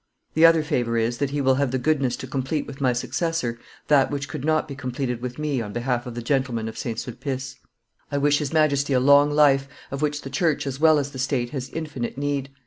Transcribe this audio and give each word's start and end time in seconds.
The 0.33 0.47
other 0.47 0.63
favor 0.63 0.97
is, 0.97 1.19
that 1.19 1.29
he 1.29 1.41
will 1.41 1.53
have 1.61 1.69
the 1.69 1.77
goodness 1.77 2.15
to 2.15 2.25
complete 2.27 2.65
with 2.65 2.81
my 2.81 2.91
successor 2.91 3.59
that 3.87 4.09
which 4.09 4.27
could 4.27 4.43
not 4.43 4.67
be 4.67 4.73
completed 4.75 5.21
with 5.21 5.37
me 5.37 5.61
on 5.61 5.73
behalf 5.73 6.07
of 6.07 6.15
the 6.15 6.23
gentlemen 6.23 6.67
of 6.67 6.75
St. 6.75 6.97
Sulpice. 6.99 7.57
I 8.11 8.17
wish 8.17 8.39
his 8.39 8.51
Majesty 8.51 8.93
a 8.93 8.99
long 8.99 9.29
life, 9.29 9.67
of 9.91 10.01
which 10.01 10.23
the 10.23 10.31
church 10.31 10.65
as 10.65 10.79
well 10.79 10.97
as 10.97 11.11
the 11.11 11.19
state 11.19 11.51
has 11.51 11.69
infinite 11.69 12.17
need. 12.17 12.49